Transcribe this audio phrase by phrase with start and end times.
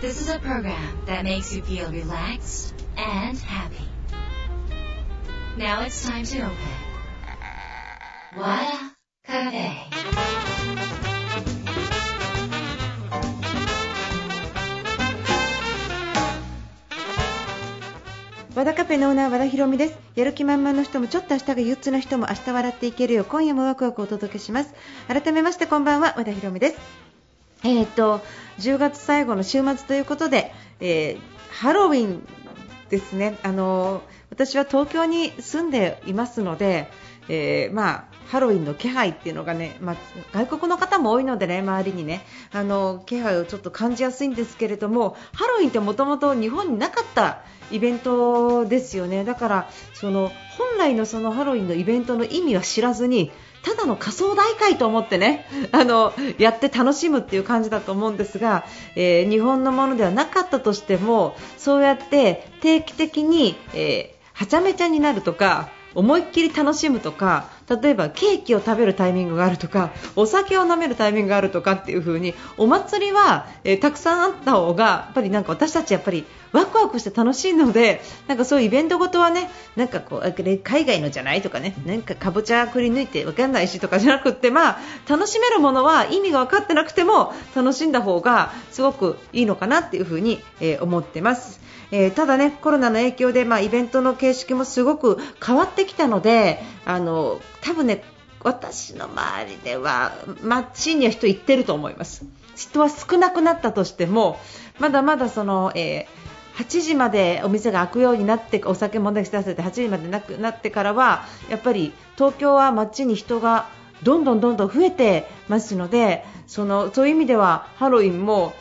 [0.00, 3.84] This is a program that makes you feel relaxed and happy.
[5.58, 6.56] Now it's time to open.
[8.34, 9.90] Wada Cafe.
[18.54, 24.74] 和田カフェのオーナー和田博美ですやる気満々の人もちょっと明日が憂鬱な人も明日笑っていけるよう今夜もワクワクお届けします
[25.08, 27.09] 改めましてこんばんは和田博美です
[27.62, 28.20] えー、と
[28.58, 32.26] 10月最後の週末ということで、えーハロウィン
[32.90, 33.36] ですね。
[33.42, 36.88] あの私は東京に住んでいますので、
[37.28, 39.96] えーまあハロウィンの気配っていうのがね、まあ、
[40.32, 42.24] 外国の方も多いのでね周りにね。
[42.52, 49.24] あの気配をちょっと感じやすいんですけれどもハロウィンってもともと日本になかったイベントですよね。
[49.24, 84.78] だからその本来のそのハロウィンのイベントの意味は知らずにただの仮想大会と思ってね あのやって楽しむっていう感じだと思うんですが、えー日本のものではなかったとしてもそうやって定期的に、えーはちゃめちゃになるとか思いっきり楽しむとか例えばケーキを食べるタイミングがあるとかお酒を飲めるタイミングがあるとかっていう風にお祭りは、えーたくさんあった方がやっぱりなんか私たちやっぱりワクワクして楽しいのでなんかそういうイベントごとはねなんかこう海外のじゃないとかねなんかかぼちゃくり抜いてわかんないしとかじゃなくてまあ
[85.08, 91.60] 楽しめるものは意味が分かってなくても楽しんだ方がすごくいいのかなっていう風に、えー思ってます。
[91.90, 98.02] えーただねコロナの影響で、まあ、イベントの形式もすごく変わってきたのであの多分ね
[98.42, 100.12] 私の周りでは
[100.42, 102.24] 街には人行ってると思います
[102.56, 104.38] 人は少なくなったとしても
[104.78, 106.06] まだまだその、え
[106.60, 113.68] 8時までお店が開くようになってお酒も出せて8時までなくなってからはやっぱり東京は街に人が
[114.02, 118.52] どんどんどんどん増えてますのでそのそういう意味ではハロウィンも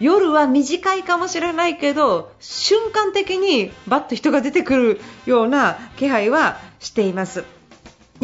[0.00, 7.44] 夜は短いかもしれないけど瞬間的にバッと人が出てくるような気配はしています。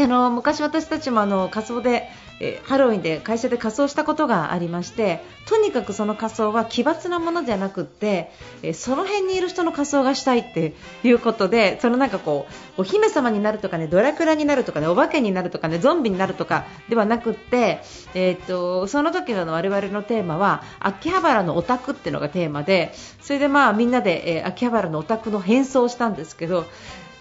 [0.04, 2.08] あの昔、私たちもあの仮装で、
[2.40, 8.30] えハロウィンで会社で仮装したことがありましてとにかくその仮装は奇抜なものじゃなくって、
[8.62, 17.80] えその辺にいる人の仮装がしたいっていうことでそのなんかこうお姫様になるとかねドラクラになるとかねお化けになるとかねゾンビになるとかではなくって、
[18.14, 26.64] えー、とその時の我々のテーマは秋葉原のオタクっていうのがテーマでそれでまあみんなで、えー秋葉原のオタクの変装をしたんですけど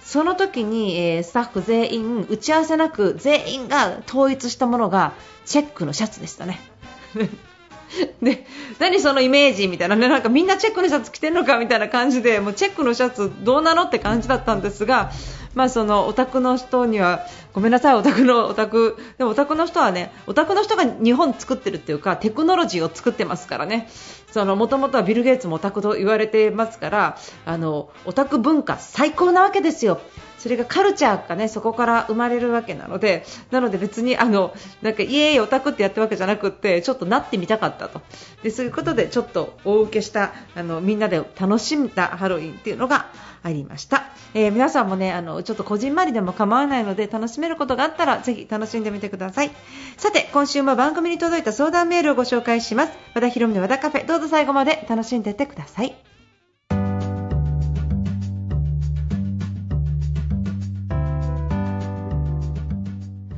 [0.07, 5.11] その時に、えースタッフ全員打ち合わせなく全員が統一したものが
[5.45, 6.61] チェックのシャツでしたね。
[8.23, 8.45] で
[8.79, 15.11] 何そのイメージみたいなねなんかみんなチェックのシャツ着てるのかみたいな感じでもうチェックのシャツどうなのって感じだったんですが、
[15.57, 23.89] まあ、そのオタクの人にはごめんなさい、オタクのオタクでもオタクの人はねオタクの人が日本作ってるっていうかテクノロジーを作ってますからね。
[24.31, 29.99] その元々はビル・ゲイツもオタクと言われてますからあのオタク文化最高なわけですよ。
[30.37, 34.53] それがカルチャーがねそこから生まれるわけなのでなので別にあの
[34.83, 38.01] なんかイエーイオタクってやったわけじゃなくってちょっとなってみたかったと。
[38.43, 43.07] でそういうことでちょっと大受けしたあのみんなで楽しんだハロウィンっていうのが
[43.43, 49.51] ありました、えー皆さんもねあのちょっとこじんまりでも構わないので楽しめることがあったらぜひ楽しんでみてください。
[49.95, 52.91] さて今週も番組に届いた相談メールをご紹介します。
[53.15, 54.05] 和田博美の和田カフェ。
[54.05, 55.95] どうぞ最後まで楽しんでいってください。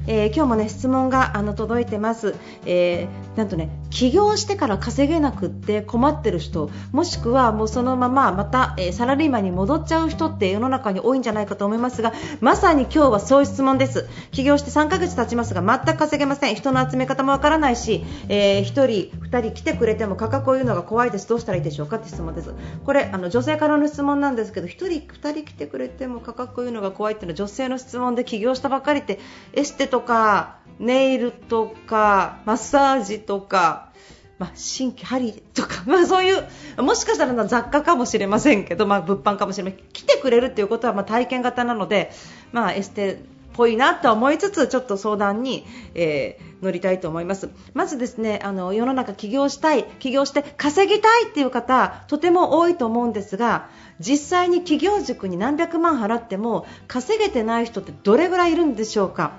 [0.07, 2.33] えー今日もね質問があの届いてます、
[2.65, 14.07] えーなんとね起業してから稼げなくって困ってる人もしくはもうそのまままた、えーサラリーマンに戻っちゃう人って世の中に多いんじゃないかと思いますがまさに今日はそういう質問です。
[14.31, 16.55] 起業して3ヶ月経ちますが全く稼げません。
[16.55, 21.27] 人の集め方もわからないし、え1人2人来てくれても価格を言うのが怖いです。
[21.27, 22.53] どうしたらいいでしょうかって質問です。
[22.85, 29.19] これあの女性からの質問なんですけど1人2人来てくれても価格を言うのが怖いっていうのは女性の質問で起業したばっかりって
[29.53, 33.89] エステとかネイルとかマッサージとか、
[34.37, 42.11] まあ、新規針とか、 まあ、そういうもしかしたら雑貨かもしれませんけど、まあ、物販かもしれません来てくれるっていうことはま体験型なので、
[42.51, 43.17] まあ、エステっ
[43.53, 47.49] ぽいなと思いつつちょっと相談に、えー乗りたいと思います。
[47.73, 59.33] まずですねあの世の中起業したい起業して稼ぎたいっていう方とても多いと思うんですが実際に企業塾に何百万払っても稼げてない人ってどれぐらいいるんでしょうか？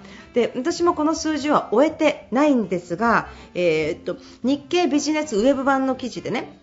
[0.55, 6.61] 私もこの数字は終えてないんですが、えーっと日経ビジネスウェブ版の記事でね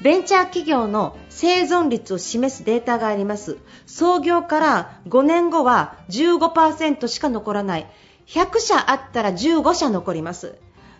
[0.00, 3.58] ベンチャー企業の生存率を示すデータがあります。
[3.86, 7.86] 創業から5年後は15%しか残らない。
[8.26, 10.56] 100社あったら15社残ります。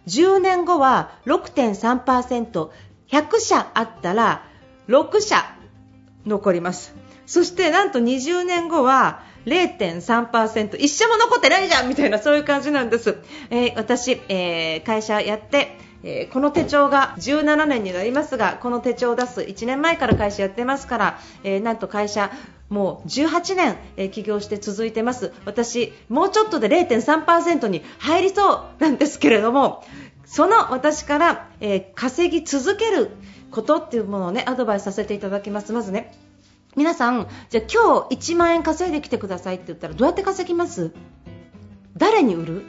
[0.06, 2.70] 10年後は6.3%
[3.08, 4.44] 100社あったら
[4.88, 5.36] 6社
[6.24, 6.94] 残ります。
[7.26, 13.16] そしてなんと20年後は0.3%一社も残ってないじゃんみたいなそういう感じなんです、
[13.50, 22.30] えー、私、えー、会社やってえー、この手帳が17年になりますがこの手帳を出す1年前から会社やってますから、えー、なんと会社
[22.68, 25.32] もう18年、えー、起業して続いてます。
[25.44, 29.84] 私、もうちょっとで0.3%に入りそうなんですけれども
[30.24, 33.10] その私から、え、稼ぎ続ける
[33.50, 35.72] ことっていうものをねアドバイスさせていただきます。
[35.72, 36.12] まずね
[36.76, 40.92] 皆さんじゃあ今日1万円稼いできてくださいって言ったらどうやって稼ぎます？
[41.96, 42.62] 誰に売る？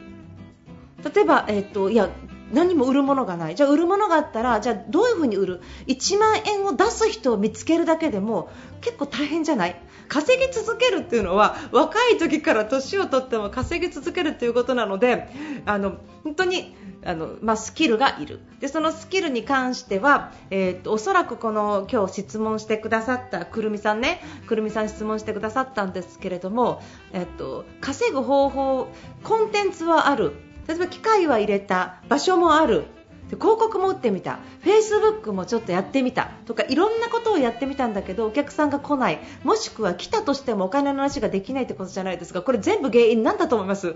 [1.15, 2.09] 例えば、えーといや
[2.53, 3.55] 何も売るものがない。
[3.55, 8.49] じゃあ売るものがあったらじゃあどういうふうに売る？1万円を出す人を見つけるだけでも
[8.81, 9.81] 結構大変じゃない？
[10.07, 15.27] 稼ぎ続けるっていうのは若い時から年をとっても稼ぎ続けるということなので
[15.65, 18.39] あの本当にあの、まあ、スキルがいる。
[18.59, 26.81] でそのスキルに関しては、えー、っとおそらくこの今日質問してくださったくるみさんねくるみさん質問してくださったんですけれども、
[27.13, 28.87] えー、っと稼ぐ方法
[29.23, 30.33] コンテンツはある。
[30.67, 32.85] 例えば機械は入れた場所もある。
[33.29, 34.39] で広告も打ってみた。
[34.61, 36.31] フェイスブックもちょっとやってみた。
[36.45, 39.19] とかいろんなことをやってみたんだけどお客さんが来ない。
[39.43, 43.95] もしくは来たとしてもお金の話ができないってことじゃないですかこれ全部原因なんだと思います。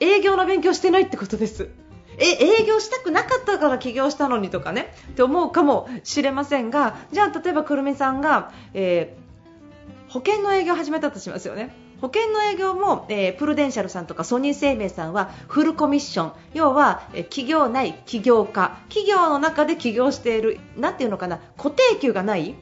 [0.00, 1.68] 営業の勉強してないってことです。
[2.20, 4.92] え営業したくなかったから起業したのにとかね。
[5.10, 11.87] って思うかもしれませんがじゃあ例えばくるみさんが、えー、保険の営業を始めたとしますよね。
[12.00, 16.32] 保険の営業も、えー、プルデンシャルさんとかソニー生命さんはフルコミッション。
[16.54, 18.78] 要は、えー、企業内起業家。
[18.88, 21.40] 企業の中で起業しているなんていうのかな。
[21.56, 22.54] 固定給がない。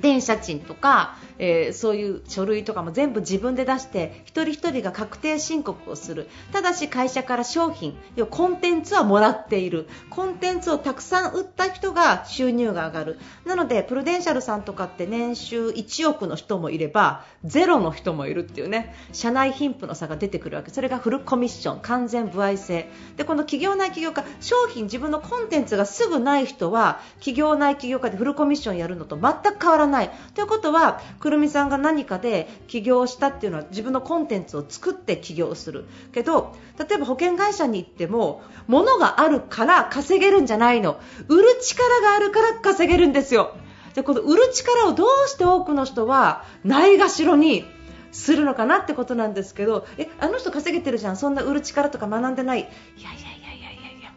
[0.00, 6.28] 電車賃とか、えー、そういう書類とかも全部自分で出して一人一人が確定申告をする。
[6.52, 9.88] ただし会社から商品要コンテンツはもらっている。
[10.10, 13.18] コンテンツをたくさん売った人が収入が上がる。
[13.44, 18.94] なのでプルデンシャルさんとかって年収1億の人もいればゼロの人もいるっていうね。
[19.12, 20.70] 社内貧富の差が出てくるわけ。
[20.70, 22.88] それがフルコミッション完全歩合制。
[23.16, 29.81] でこの企業内企業家商品自分のコンテンツがすぐない人は企業内企業家でフルコミッションやるのと全く変わらない。
[29.86, 30.10] ない。
[30.34, 35.86] ということはくるみさんが何かで起業したっていうのは自分のコンテンツを作って起業する。
[36.12, 41.00] けど例えば保険会社に行っても物があるから稼げるんじゃないの。
[41.28, 43.54] 売る力があるから稼げるんですよ。
[43.94, 47.64] でこの売る力をどうして多くの人はないがしろに
[48.10, 51.16] するのかなってことなんですけどえあの人稼げてるじゃん。
[51.16, 52.60] そんな売る力とか学んでない。
[52.60, 54.12] いやいやいやいやいやいや。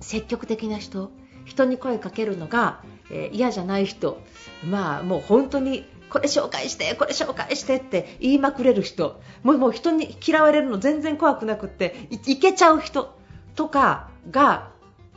[0.00, 1.10] 積極的な人
[1.44, 4.22] 人に声かけるのが、えー、嫌じゃない人
[4.64, 13.16] まあもう本当にこれ紹介してこれ紹介してって言いまくれる人もうもう人に嫌われるの全然怖くなくっていけちゃう人
[13.54, 14.70] とかが、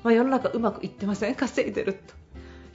[0.04, 1.36] まあ、世の中うまくいってません？
[1.36, 2.14] 稼いでると。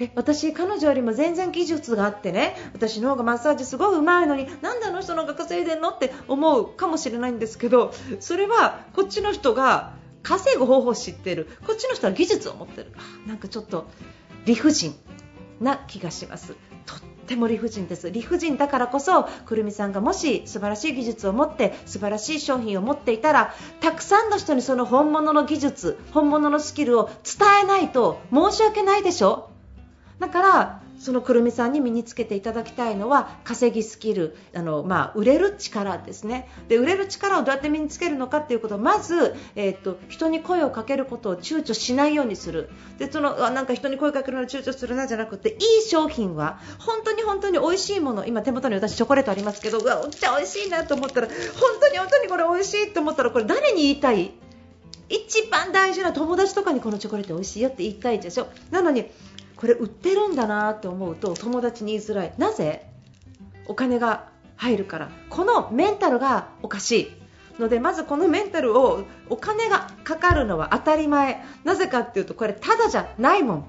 [0.00, 11.48] え私、彼女よりも全然技術があってね私の方がマッサージすごいうまいのになんであの人の方が稼いでるのって思うかもしれないんですけどそれはこっちの人が稼ぐ方法を知ってる。
[11.66, 12.92] こっちの人は技術を持ってる。
[13.26, 13.88] なんかちょっと
[14.48, 14.94] 理不尽
[15.60, 16.54] な気がします。
[16.86, 18.10] とっても理不尽です。
[18.10, 29.50] 理不尽だからこそくるみさんがもし素晴らしい技術を持って素晴らしい商品を持っていたらたくさんの人にその本物の技術本物のスキルを伝えないと申し訳ないでしょ？
[30.18, 36.48] だからそのくるみさんに身につけていただきたいのは稼ぎスキルあの、まあ、売れる力ですね。
[36.68, 42.68] で売れる力をどうやって身につけるのかということをまず、えーと、人に声をかけることを躊躇しないようにする。
[42.98, 51.36] でそのあなんか人に声をかけるのを躊躇するなじゃなくていい商品は本当に本当に美味しいもの今手元に私チョコレートありますけどうわお茶美味しいなと思ったら本
[51.80, 54.32] 当に本当にこれ美味しいと思ったらこれ誰に言いたい？
[55.08, 58.48] 一番大事な友達とかにこのチョコレート美味しいよって言いたいでしょ。
[58.70, 59.10] なのに
[59.58, 62.32] これ売ってるんだなって思うと友達に言いづらい。
[62.38, 62.86] なぜ？
[63.66, 65.10] お金が入るから。
[65.28, 67.60] このメンタルがおかしい。
[67.60, 71.44] のでまずこのメンタルをお金がかかるのは当たり前。
[71.64, 73.64] なぜかっていうとこれただじゃないもん。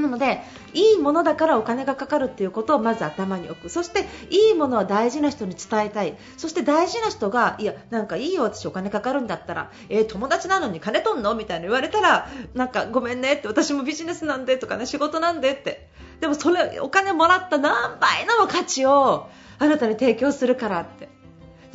[0.00, 0.42] なので
[0.74, 3.68] いいものだからお金がかかるっていうことをまず頭に置く。
[3.68, 6.16] そしていいものは大事な人に伝えたい。
[6.36, 15.88] そして大事な人がいやなんかいいよ私お金かかるんだったらえー、友達なのに金取んのみたいな言われたらなんかごめんねって私もビジネスなんでとかね仕事なんでって。
[16.20, 21.15] でもそれお金もらった何倍の価値をあなたに提供するからって。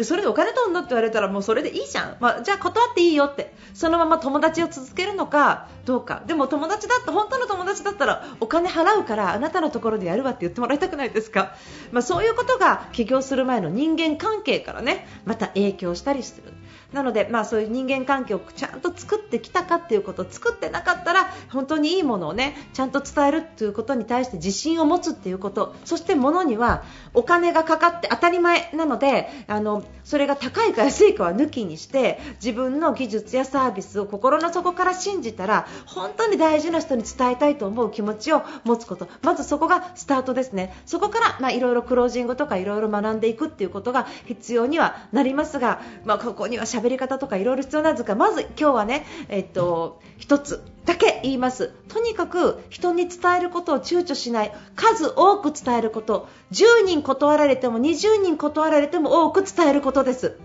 [0.01, 3.53] でそれでお金取るのって言われたらもうそれでいいじゃん、まあ、じゃあ断っていいよって。
[3.75, 6.24] そのまま友達を続けるのかどうか。
[6.25, 11.55] でも友達だった本当の友達だったらお金払うからあなたのところでやるわって言ってもらいたくないですか、
[11.91, 16.51] まあ、そういうことが起業する前の人間関係からねまた影響したりする。
[16.94, 26.84] なので、まあ、そういう人間関係をちゃんと作ってきたかっていうこと作ってなかったら本当にいいものをねちゃんと伝えるということに対して自信を持つっていうことそして物には
[27.14, 39.08] お金がかかって当たり前なのであのそれが高いか安いかは抜きにして自分の技術やサービスを心の底から信じたら本当に大事な人に伝えたいと思う気持ちを持つこと。
[39.22, 40.76] まずそこがスタートですね。
[40.86, 51.74] そこからまあいろいろクロージングとかいろいろ学んでいくっていうことが必要にはなりますが、まあ、ここには喋り方とかいろいろ必要なんですがまず今日はね、えっと、一つだけ言います。
[51.90, 54.52] とにかく人に伝えることを躊躇しない。
[54.76, 56.28] 数多く伝えること。
[56.52, 60.38] 10人断られても20人断られても多く伝えることです。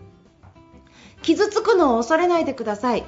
[1.22, 3.04] 傷つくのを恐れないでください。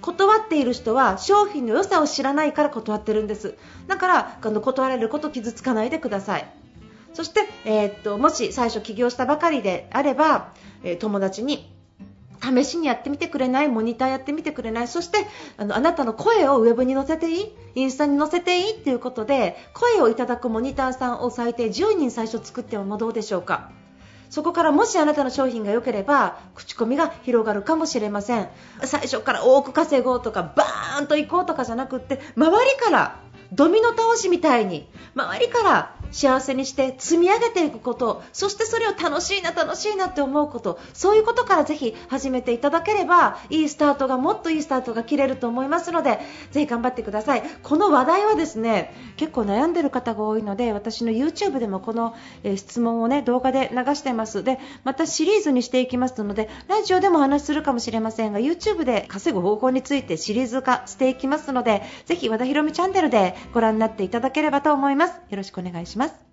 [0.00, 3.54] 断っている人は商品の良さを知らないから断ってるんです。
[3.86, 6.52] だからあの断られること傷つかないでください。
[7.14, 11.73] そして、えー、っともし最初起業したばかりであれば、えー、友達に
[12.44, 13.68] 試しにやってみてくれない？
[13.68, 14.88] モニターやってみてくれない？
[14.88, 17.52] そしてあのあなたの声をウェブに載せていい？
[17.74, 18.74] インスタに載せていい？
[18.74, 23.70] ということで声をいただくモニターさんを最低10人最初作ってもどうでしょうか。
[24.30, 28.48] そこからもしあなたの商品が良ければ口コミが広がるかもしれません。
[28.82, 33.20] 最初から多く稼ごうとかバーンと行こうとかじゃなくって周りから
[33.52, 46.20] ドミノ倒しみたいに周りから幸せにして積み上げていくことそしてそれを楽しいな楽しいなって思うことそういうことからぜひ始めていただければいいスタートがもっといいスタートが切れると思いますので
[46.52, 47.42] ぜひ頑張ってください。
[47.62, 54.44] この話題はですね結構悩んでる方が多いので私の YouTube でもこの、え質問をね動画で流してます。
[54.44, 65.20] でまたシリーズにしていきますのでラジオでもお話しするかもしれませんが YouTube で稼ぐ方法についてシリーズ化していきますのでぜひ和田ひろみチャンネルでご覧になっていただければと思います。
[65.28, 66.03] よろしくお願いします。
[66.04, 66.24] ます。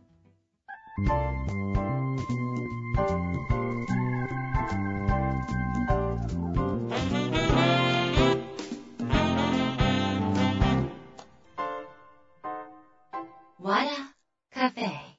[13.59, 13.91] わら
[14.51, 15.10] カフェ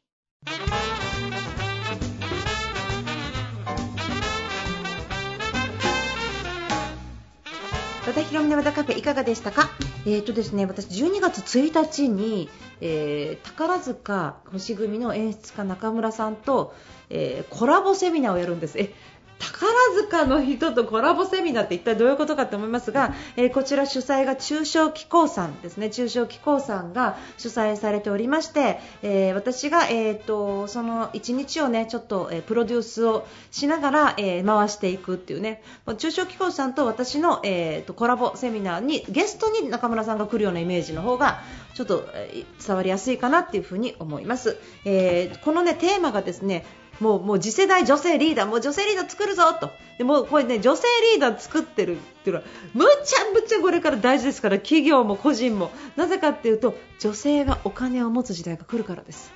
[8.33, 9.69] ひろみの和田カフェいかがでしたか？
[10.07, 12.49] えーとですね、私12月1日に、
[12.81, 16.75] えー、宝塚星組の演出家中村さんと、
[17.11, 18.79] えー、コラボセミナーをやるんです。
[18.79, 18.95] え
[19.43, 19.67] 宝
[20.09, 25.91] 塚の人とコラボセミナーって一体どういうことかと思いますが、えー、こちら主催が中小機構さんですね。
[25.91, 35.63] 中小機構さんが主催されておりまして、えー、私が、えーと、その1日をねちょっと、えー、プロデュースをしながら、え回していくっていうね。
[35.99, 41.43] 中小機構さんと私の、えーと、コラボセミナーにゲストに中村さんが来るようなイメージの方が
[41.75, 46.65] ちょっと、え伝わりやすいかなっていうふに思います、えこのねテーマがですね
[47.01, 49.71] もうもう次世代女性リーダーもう女性リーダー作るぞと。
[49.99, 55.71] でもこれね女性リーダー作ってるっていうのはむちゃむちゃこれから大事ですから企業も個人も。
[55.97, 59.33] なぜかっていうと女性がお金を持つ時代が来るからです。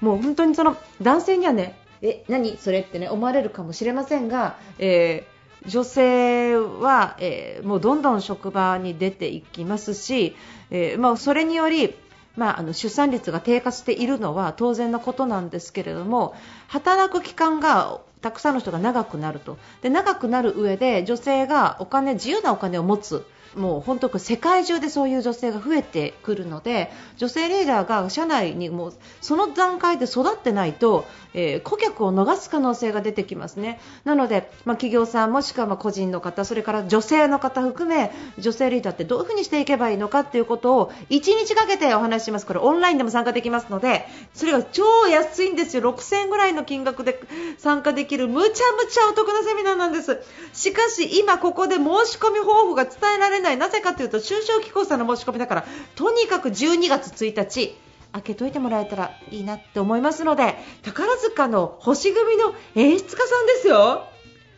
[0.00, 2.58] もう本当にその男性にはねえ何？
[2.58, 10.36] それってね思われるかもしれませんが、えー、女性は、えー、もうどんどん職場に出ていきますし、
[10.70, 11.94] えー、まあ、それにより
[12.36, 16.34] まあ、あの出産率が低下しているのは当然のことなんですけれども
[16.68, 19.58] 働く期間がたくさんの人が長くなると。
[19.82, 23.24] で長くなる上で女性がお金自由なお金を持つ。
[23.54, 33.80] もう本当世界中でそういう女性が増えてくるので女性リーダーが社内にもその段階で育ってないと、えー、顧客を逃す可能性が出てきますね。
[34.04, 42.46] なので、まあ、企業さんもしくはま個人の方それから女性の方含め女性リーダーってどういうふうにしていけばいいのかっていうことを1日かけてお話しします。
[42.46, 45.82] これオンラインでも参加できますのでそれが超安いんですよ。
[45.82, 47.20] 6000円ぐらいの金額で
[47.58, 50.20] 参加できるむちゃむちゃお得なセミナーなんです。
[50.52, 53.68] しかし今ここで申し込み方法が伝えられないない。
[53.68, 55.64] なぜかというと中小企業さんの申し込みだから
[55.94, 57.76] とにかく12月1日
[58.12, 64.04] 開けといてもらえたらいいなって思いますので宝塚の星組の演出家さんですよ。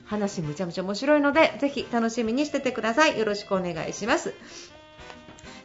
[0.05, 3.19] 話むちゃむちゃ面白いのでぜひ楽しみにしててください。
[3.19, 4.33] よろしくお願いします。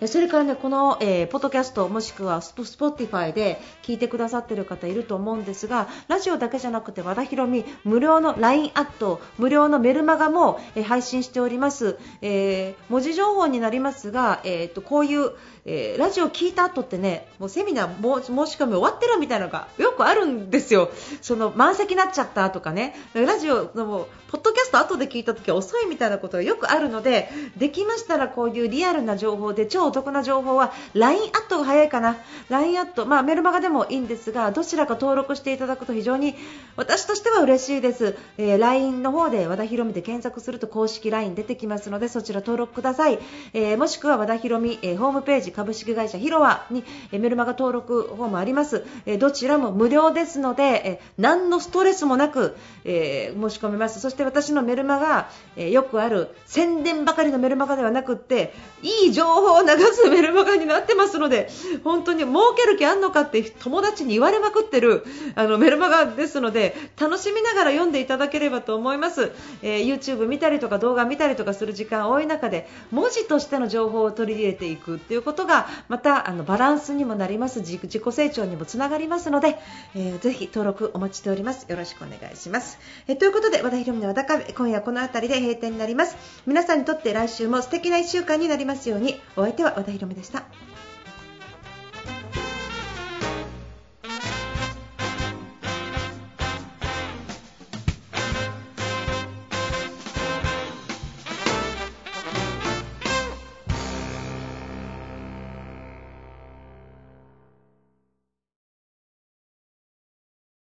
[0.07, 11.97] それからね、この、えー、ポッドキャストもしくはスポ Spotify で聞いてくださってる方いると思うんですが、ラジオだけじゃなくて和田ヒロミ無料の LINE アット、無料のメルマガも、えー、配信しております。
[12.21, 15.31] えー、文字情報になりますが、えーと、こういう、
[15.65, 20.91] えー、ラジオ聞いた後ってね、もうセミナー申し込み終わってるみたいなのがよくあるんですよ。
[21.21, 32.17] その満席になっちゃったとかね、ラジオのポッドキャスト後で聞いた時は遅いみたいなことがよくあるので、できましたらこういうリアルな情報で超お得な情報は LINE アットが早いかな。
[32.49, 36.35] LINE アット、まあ、メルマガでもいいんですがどちらか登録していただくと非常に
[36.75, 43.19] 私としては嬉しいです、えー、LINE の方で和田博美で検索すると公式 LINE 出てきますのでそちら登録ください、
[43.53, 48.85] えー、もしくは和田博美、えー、ホームページ株式会社ヒロワに、メルマガ登録フォームあります、
[49.19, 52.55] どちらも無料ですので、何のストレスもなく、
[52.85, 53.99] え申し込めます。
[53.99, 61.49] そして私のメルマガ、えよくある宣伝ばかりのメルマガではなくっていい情報を流すメルマガになってますので
[61.83, 65.05] 本当に儲ける気あんのかって友達に言われまくってる
[65.35, 69.31] あのメルマガですので楽しみながら読んでいただければと思います、
[69.61, 77.59] えー、YouTube 見たりとか動画見たりとかする時間多い中で文字としての情報を取り入れていくっていうことがまたあのバランスにもなります。
[77.59, 79.57] 自己成長にもつながりますので、
[79.95, 81.65] えー、ぜひ登録お待ちしております。
[81.69, 86.15] よろしくお願いします、えー、ということで和田博美の和田カフェ今夜この辺りで閉店になります。
[86.45, 89.19] 皆さんにとって来週も素敵な1週間になりますように。
[89.35, 90.43] お相手は和田博美でした。